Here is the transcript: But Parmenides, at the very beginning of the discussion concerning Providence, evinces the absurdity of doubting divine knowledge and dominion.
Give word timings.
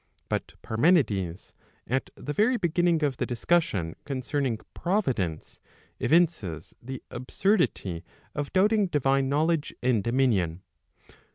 But 0.29 0.53
Parmenides, 0.63 1.53
at 1.85 2.09
the 2.15 2.33
very 2.33 2.57
beginning 2.57 3.03
of 3.03 3.17
the 3.17 3.25
discussion 3.27 3.95
concerning 4.03 4.57
Providence, 4.73 5.59
evinces 5.99 6.73
the 6.81 7.03
absurdity 7.11 8.03
of 8.33 8.51
doubting 8.51 8.87
divine 8.87 9.29
knowledge 9.29 9.75
and 9.83 10.03
dominion. 10.03 10.63